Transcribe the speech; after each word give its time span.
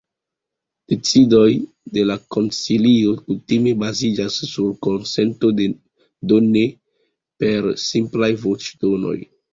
Decidoj 0.91 1.49
de 1.97 2.05
la 2.11 2.15
konsilio 2.35 3.13
kutime 3.27 3.75
baziĝas 3.83 4.39
sur 4.53 4.71
konsento, 4.87 5.53
do 6.33 6.41
ne 6.49 6.65
per 7.45 7.73
simplaj 7.89 8.35
voĉdonoj. 8.47 9.17